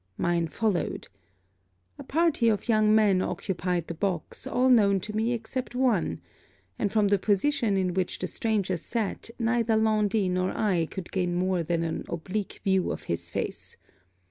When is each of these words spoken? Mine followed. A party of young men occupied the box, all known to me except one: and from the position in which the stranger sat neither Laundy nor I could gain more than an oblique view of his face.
Mine 0.17 0.47
followed. 0.47 1.09
A 1.99 2.03
party 2.03 2.49
of 2.49 2.67
young 2.67 2.95
men 2.95 3.21
occupied 3.21 3.85
the 3.85 3.93
box, 3.93 4.47
all 4.47 4.67
known 4.67 4.99
to 5.01 5.15
me 5.15 5.31
except 5.31 5.75
one: 5.75 6.21
and 6.79 6.91
from 6.91 7.09
the 7.09 7.19
position 7.19 7.77
in 7.77 7.93
which 7.93 8.17
the 8.17 8.25
stranger 8.25 8.77
sat 8.77 9.29
neither 9.37 9.75
Laundy 9.75 10.27
nor 10.27 10.57
I 10.57 10.87
could 10.87 11.11
gain 11.11 11.35
more 11.35 11.61
than 11.61 11.83
an 11.83 12.05
oblique 12.09 12.61
view 12.63 12.91
of 12.91 13.03
his 13.03 13.29
face. 13.29 13.77